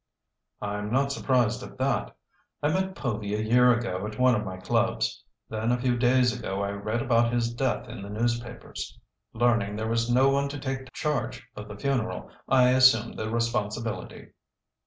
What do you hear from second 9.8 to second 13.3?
was no one to take charge of the funeral, I assumed the